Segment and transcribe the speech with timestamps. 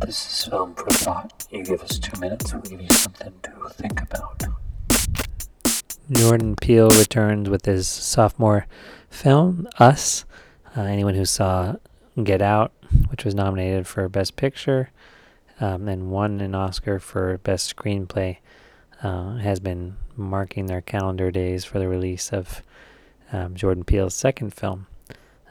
[0.00, 1.46] This is film for thought.
[1.50, 4.44] You give us two minutes, we'll give you something to think about.
[6.12, 8.66] Jordan Peele returns with his sophomore
[9.10, 10.24] film, Us.
[10.76, 11.74] Uh, anyone who saw
[12.22, 12.72] Get Out,
[13.10, 14.90] which was nominated for Best Picture
[15.60, 18.38] um, and won an Oscar for Best Screenplay,
[19.02, 22.62] uh, has been marking their calendar days for the release of
[23.32, 24.86] um, Jordan Peele's second film,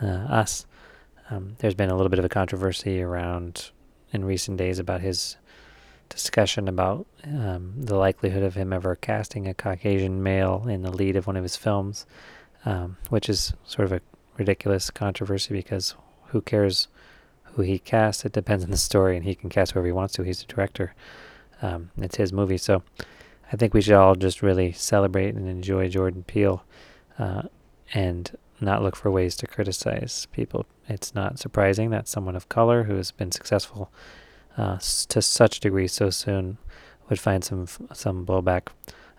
[0.00, 0.64] uh, Us.
[1.28, 3.72] Um, there's been a little bit of a controversy around
[4.12, 5.36] in recent days about his
[6.08, 11.16] discussion about um, the likelihood of him ever casting a Caucasian male in the lead
[11.16, 12.06] of one of his films,
[12.64, 14.00] um, which is sort of a
[14.38, 15.94] ridiculous controversy because
[16.28, 16.88] who cares
[17.54, 18.24] who he casts?
[18.24, 20.22] It depends on the story, and he can cast whoever he wants to.
[20.22, 20.94] He's the director.
[21.60, 22.82] Um, it's his movie, so
[23.52, 26.62] I think we should all just really celebrate and enjoy Jordan Peele,
[27.18, 27.42] uh,
[27.94, 28.30] and
[28.60, 30.66] not look for ways to criticize people.
[30.88, 33.90] It's not surprising that someone of color who has been successful
[34.56, 36.58] uh, to such degree so soon
[37.08, 38.68] would find some some blowback,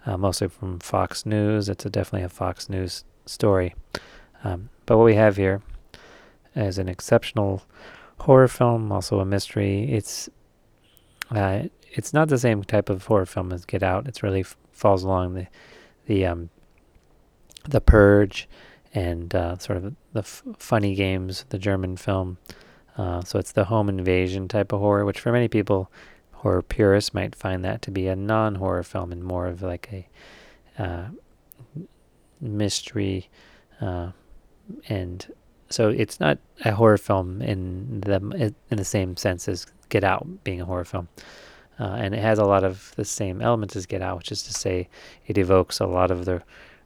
[0.05, 1.69] uh, mostly from Fox News.
[1.69, 3.75] It's a, definitely a Fox News story.
[4.43, 5.61] Um, but what we have here
[6.55, 7.63] is an exceptional
[8.19, 9.91] horror film, also a mystery.
[9.91, 10.29] It's
[11.31, 14.07] uh, it's not the same type of horror film as Get Out.
[14.07, 15.47] It really f- falls along the
[16.05, 16.49] the um,
[17.67, 18.47] the Purge
[18.93, 22.37] and uh, sort of the f- funny games, the German film.
[22.97, 25.91] Uh, so it's the home invasion type of horror, which for many people,
[26.33, 30.81] horror purists might find that to be a non-horror film and more of like a
[30.81, 31.07] uh,
[32.41, 33.29] mystery,
[33.81, 34.11] uh,
[34.87, 35.33] and
[35.69, 40.25] so it's not a horror film in the in the same sense as Get Out
[40.43, 41.07] being a horror film.
[41.79, 44.43] Uh, and it has a lot of the same elements as Get Out, which is
[44.43, 44.89] to say,
[45.27, 46.43] it evokes a lot of the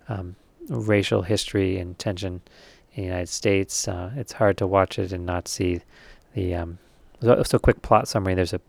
[0.08, 0.36] um,
[0.70, 2.42] racial history and tension
[2.94, 3.88] in the United States.
[3.88, 5.82] Uh, it's hard to watch it and not see
[6.34, 6.56] the.
[6.56, 6.80] Um,
[7.22, 8.62] so, so, quick plot summary: There's a,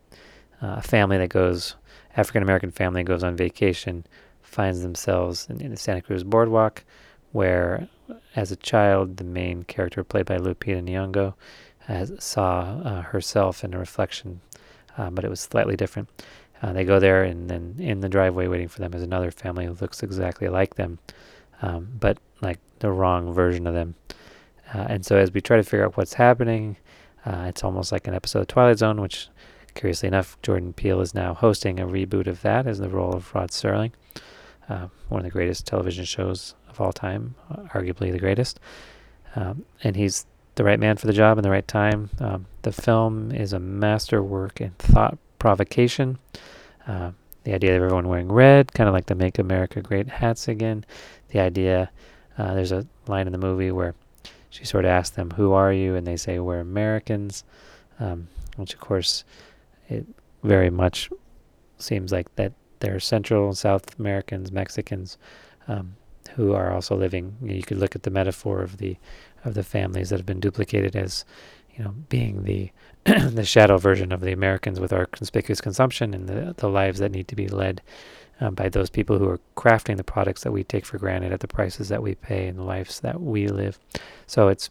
[0.63, 1.75] uh, family that goes,
[2.17, 4.07] African American family goes on vacation,
[4.43, 6.85] finds themselves in, in, the Santa Cruz boardwalk,
[7.33, 7.89] where,
[8.37, 11.35] as a child, the main character played by Lupita Nyong'o
[11.81, 14.41] has, saw uh, herself in a reflection,
[14.97, 16.09] uh, but it was slightly different.
[16.63, 19.67] Uh, they go there, and then in the driveway, waiting for them is another family
[19.67, 20.99] who looks exactly like them
[21.63, 23.95] um, but like the wrong version of them.
[24.73, 26.77] Uh, and so as we try to figure out what's happening,
[27.25, 29.29] uh, it's almost like an episode of Twilight Zone, which
[29.75, 33.35] curiously enough, Jordan Peele is now hosting a reboot of that as the role of
[33.35, 33.93] Rod Serling,
[34.69, 37.35] uh, one of the greatest television shows of all time,
[37.75, 38.61] arguably the greatest.
[39.37, 42.11] Um, and he's the right man for the job in the right time.
[42.21, 46.19] Um, the film is a masterwork in thought provocation.
[47.45, 50.85] The idea of everyone wearing red, kind of like the Make America Great hats again.
[51.29, 51.91] The idea,
[52.37, 53.95] uh, there's a line in the movie where
[54.51, 55.95] she sort of asks them, Who are you?
[55.95, 57.45] And they say, We're Americans,
[58.01, 59.25] um, which, of course,
[59.89, 60.07] it
[60.43, 61.11] very much
[61.79, 65.19] seems like that they're Central and South Americans, Mexicans,
[65.69, 65.97] um,
[66.35, 67.37] who are also living.
[67.43, 68.97] You could look at the metaphor of the
[69.45, 71.25] of the families that have been duplicated as
[71.77, 72.71] you know, being the
[73.05, 77.13] the shadow version of the Americans with our conspicuous consumption and the the lives that
[77.13, 77.83] need to be led
[78.41, 81.41] um, by those people who are crafting the products that we take for granted at
[81.41, 83.79] the prices that we pay and the lives that we live.
[84.27, 84.71] So it's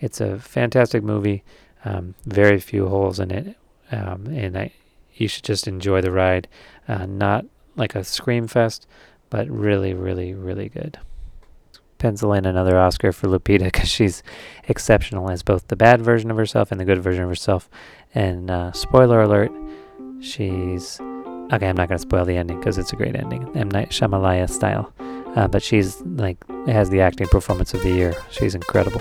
[0.00, 1.44] it's a fantastic movie.
[1.84, 3.56] Um, very few holes in it,
[3.90, 4.72] um, and I,
[5.14, 6.46] you should just enjoy the ride.
[6.86, 8.86] Uh, not like a scream fest,
[9.30, 10.98] but really, really, really good
[12.02, 14.22] pencil in another Oscar for Lupita because she's
[14.68, 17.70] exceptional as both the bad version of herself and the good version of herself.
[18.14, 19.52] And uh, spoiler alert,
[20.20, 21.68] she's okay.
[21.68, 24.92] I'm not to spoil the ending because it's a great ending, M Night Shyamalan style.
[25.34, 26.36] Uh, but she's like
[26.66, 28.14] has the acting performance of the year.
[28.30, 29.00] She's incredible.